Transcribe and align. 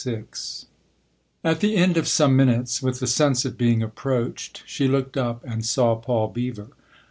XXVI 0.03 0.65
AT 1.43 1.59
the 1.59 1.75
end 1.75 1.95
of 1.95 2.07
some 2.07 2.35
minutes, 2.35 2.81
with 2.81 2.99
the 2.99 3.05
sense 3.05 3.45
of 3.45 3.55
being 3.55 3.83
approached, 3.83 4.63
she 4.65 4.87
looked 4.87 5.15
up 5.15 5.43
and 5.43 5.63
saw 5.63 5.93
Paul 5.95 6.29
Beever. 6.29 6.69